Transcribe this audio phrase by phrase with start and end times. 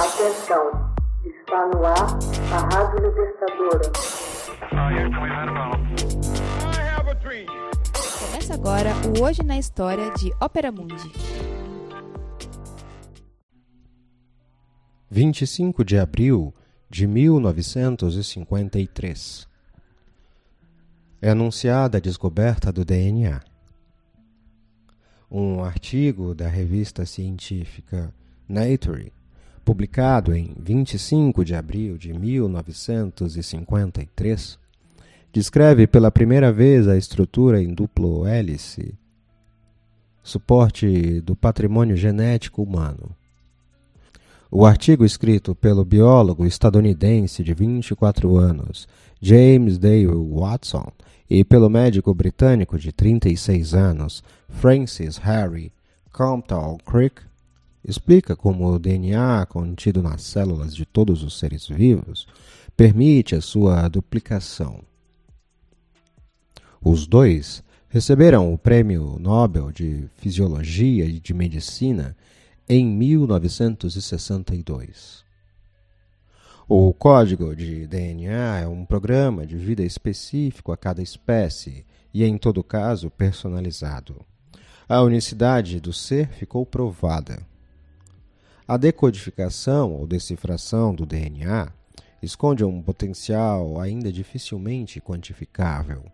[0.00, 0.64] Atenção,
[1.26, 2.18] está no ar
[2.54, 3.92] a Rádio Libertadora.
[8.18, 11.12] Começa agora o Hoje na História de Ópera Mundi.
[15.10, 16.54] 25 de abril
[16.88, 19.46] de 1953
[21.20, 23.42] É anunciada a descoberta do DNA.
[25.30, 28.14] Um artigo da revista científica
[28.48, 29.12] Nature
[29.70, 34.58] publicado em 25 de abril de 1953,
[35.32, 38.92] descreve pela primeira vez a estrutura em duplo hélice,
[40.24, 43.14] suporte do patrimônio genético humano.
[44.50, 48.88] O artigo escrito pelo biólogo estadunidense de 24 anos,
[49.22, 50.90] James Dale Watson,
[51.30, 55.72] e pelo médico britânico de 36 anos, Francis Harry
[56.10, 57.29] Compton Crick,
[57.84, 62.28] explica como o DNA contido nas células de todos os seres vivos
[62.76, 64.82] permite a sua duplicação.
[66.82, 72.16] Os dois receberam o Prêmio Nobel de Fisiologia e de Medicina
[72.68, 75.24] em 1962.
[76.68, 82.38] O código de DNA é um programa de vida específico a cada espécie e, em
[82.38, 84.24] todo caso, personalizado.
[84.88, 87.49] A unicidade do ser ficou provada.
[88.70, 91.72] A decodificação ou decifração do DNA
[92.22, 96.04] esconde um potencial ainda dificilmente quantificável.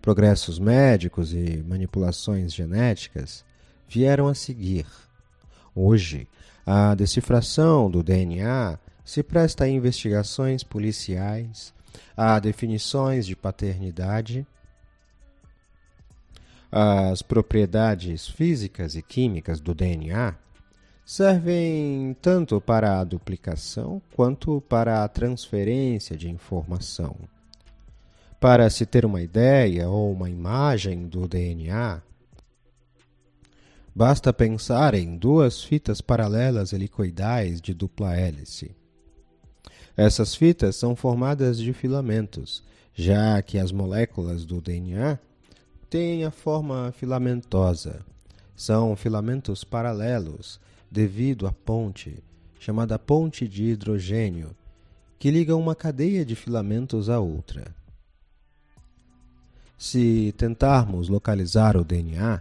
[0.00, 3.44] Progressos médicos e manipulações genéticas
[3.88, 4.86] vieram a seguir.
[5.74, 6.28] Hoje,
[6.64, 11.74] a decifração do DNA se presta a investigações policiais,
[12.16, 14.46] a definições de paternidade,
[16.70, 20.36] as propriedades físicas e químicas do DNA
[21.04, 27.16] servem tanto para a duplicação quanto para a transferência de informação.
[28.40, 32.02] Para se ter uma ideia ou uma imagem do DNA,
[33.94, 38.74] basta pensar em duas fitas paralelas helicoidais de dupla hélice.
[39.96, 42.64] Essas fitas são formadas de filamentos,
[42.94, 45.18] já que as moléculas do DNA
[45.88, 48.04] têm a forma filamentosa.
[48.56, 50.60] São filamentos paralelos
[50.94, 52.22] devido à ponte,
[52.60, 54.54] chamada ponte de hidrogênio,
[55.18, 57.74] que liga uma cadeia de filamentos à outra.
[59.76, 62.40] Se tentarmos localizar o DNA,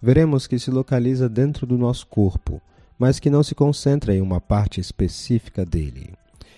[0.00, 2.58] veremos que se localiza dentro do nosso corpo,
[2.98, 6.14] mas que não se concentra em uma parte específica dele.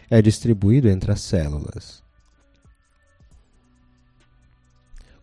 [0.08, 2.04] É distribuído entre as células.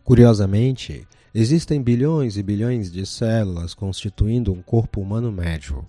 [0.04, 5.88] Curiosamente, existem bilhões e bilhões de células constituindo um corpo humano médio.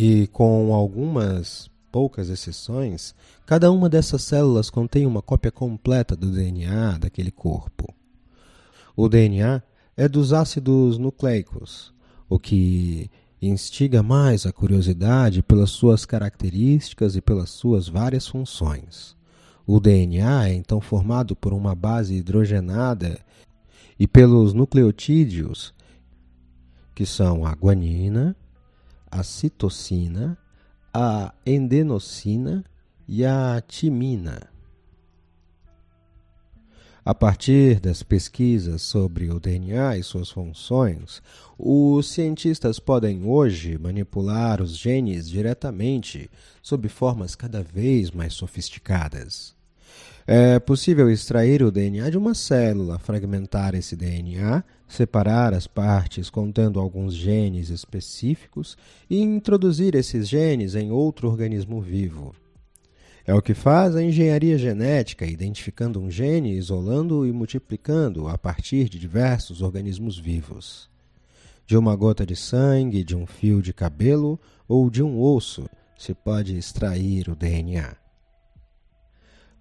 [0.00, 6.98] E com algumas poucas exceções, cada uma dessas células contém uma cópia completa do DNA
[6.98, 7.92] daquele corpo.
[8.96, 9.60] O DNA
[9.96, 11.92] é dos ácidos nucleicos,
[12.28, 13.10] o que
[13.42, 19.16] instiga mais a curiosidade pelas suas características e pelas suas várias funções.
[19.66, 23.18] O DNA é então formado por uma base hidrogenada
[23.98, 25.74] e pelos nucleotídeos,
[26.94, 28.36] que são a guanina,
[29.10, 30.38] a citocina,
[30.92, 32.64] a endenocina
[33.06, 34.48] e a timina.
[37.04, 41.22] A partir das pesquisas sobre o DNA e suas funções,
[41.58, 46.30] os cientistas podem hoje manipular os genes diretamente
[46.60, 49.57] sob formas cada vez mais sofisticadas.
[50.26, 56.78] É possível extrair o DNA de uma célula, fragmentar esse DNA, separar as partes contendo
[56.78, 58.76] alguns genes específicos
[59.08, 62.34] e introduzir esses genes em outro organismo vivo.
[63.26, 68.88] É o que faz a engenharia genética, identificando um gene, isolando e multiplicando a partir
[68.88, 70.90] de diversos organismos vivos.
[71.66, 76.14] De uma gota de sangue, de um fio de cabelo ou de um osso se
[76.14, 78.07] pode extrair o DNA.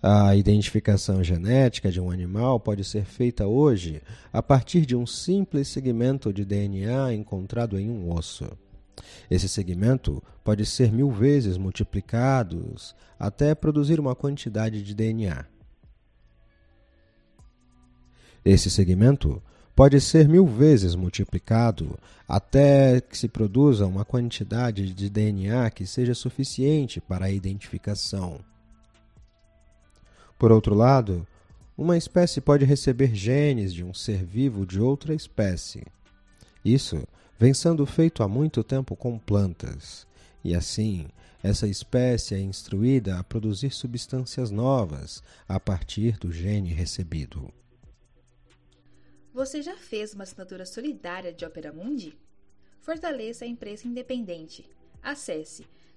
[0.02, 4.02] A identificação genética de um animal pode ser feita hoje
[4.32, 8.48] a partir de um simples segmento de DNA encontrado em um osso.
[9.30, 12.76] Esse segmento pode ser mil vezes multiplicado
[13.20, 15.46] até produzir uma quantidade de DNA.
[18.46, 19.42] Esse segmento
[19.76, 21.98] pode ser mil vezes multiplicado
[22.28, 28.40] até que se produza uma quantidade de DNA que seja suficiente para a identificação.
[30.38, 31.26] Por outro lado,
[31.78, 35.86] uma espécie pode receber genes de um ser vivo de outra espécie.
[36.64, 37.08] Isso
[37.40, 40.06] vem sendo feito há muito tempo com plantas,
[40.44, 41.08] E assim,
[41.44, 47.52] essa espécie é instruída a produzir substâncias novas a partir do gene recebido.
[49.34, 52.18] Você já fez uma assinatura solidária de Opera Mundi?
[52.80, 54.66] Fortaleça a empresa independente.
[55.04, 55.68] Acesse